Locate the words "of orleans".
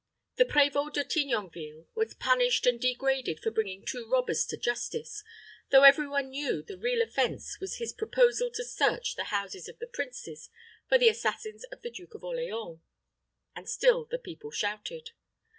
12.15-12.79